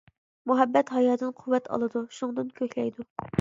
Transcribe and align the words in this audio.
مۇھەببەت 0.51 0.93
ھايادىن 0.95 1.33
قۇۋۋەت 1.41 1.69
ئالىدۇ، 1.77 2.03
شۇنىڭدىن 2.21 2.51
كۆكلەيدۇ. 2.63 3.07